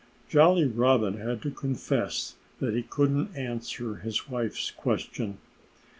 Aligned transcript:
Jolly 0.27 0.65
Robin 0.65 1.17
had 1.17 1.43
to 1.43 1.51
confess 1.51 2.33
that 2.59 2.73
he 2.73 2.81
couldn't 2.81 3.35
answer 3.37 3.97
his 3.97 4.27
wife's 4.27 4.71
question. 4.71 5.37